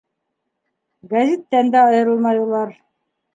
Гәзиттән 1.11 1.69
дә 1.77 1.85
айырылмай 1.91 2.41
улар. 2.47 2.75